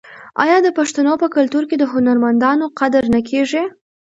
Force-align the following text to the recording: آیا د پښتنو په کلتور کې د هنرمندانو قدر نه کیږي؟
آیا 0.43 0.57
د 0.63 0.67
پښتنو 0.77 1.13
په 1.21 1.27
کلتور 1.35 1.63
کې 1.69 1.75
د 1.79 1.83
هنرمندانو 1.93 2.65
قدر 2.79 3.03
نه 3.13 3.19
کیږي؟ 3.29 3.63